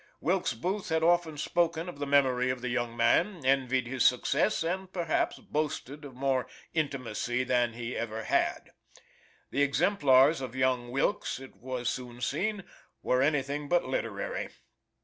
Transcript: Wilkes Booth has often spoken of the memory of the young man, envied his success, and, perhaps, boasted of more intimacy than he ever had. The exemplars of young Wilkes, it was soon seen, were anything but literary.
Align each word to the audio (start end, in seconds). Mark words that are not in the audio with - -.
Wilkes 0.19 0.55
Booth 0.55 0.89
has 0.89 1.03
often 1.03 1.37
spoken 1.37 1.87
of 1.87 1.99
the 1.99 2.07
memory 2.07 2.49
of 2.49 2.61
the 2.61 2.69
young 2.69 2.97
man, 2.97 3.45
envied 3.45 3.85
his 3.85 4.03
success, 4.03 4.63
and, 4.63 4.91
perhaps, 4.91 5.37
boasted 5.37 6.03
of 6.03 6.15
more 6.15 6.47
intimacy 6.73 7.43
than 7.43 7.73
he 7.73 7.95
ever 7.95 8.23
had. 8.23 8.71
The 9.51 9.61
exemplars 9.61 10.41
of 10.41 10.55
young 10.55 10.89
Wilkes, 10.89 11.39
it 11.39 11.55
was 11.55 11.87
soon 11.87 12.19
seen, 12.19 12.63
were 13.03 13.21
anything 13.21 13.69
but 13.69 13.85
literary. 13.85 14.49